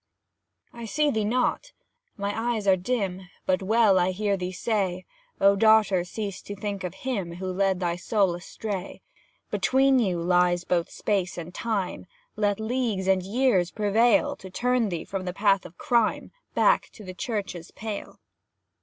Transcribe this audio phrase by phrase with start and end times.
[0.73, 1.73] I see thee not,
[2.17, 5.05] my eyes are dim; But well I hear thee say,
[5.39, 9.03] "O daughter cease to think of him Who led thy soul astray.
[9.51, 15.05] "Between you lies both space and time; Let leagues and years prevail To turn thee
[15.05, 18.17] from the path of crime, Back to the Church's pale."